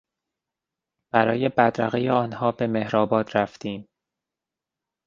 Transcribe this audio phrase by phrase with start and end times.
[1.13, 3.87] برای بدرقهی آنها به مهرآباد رفتیم.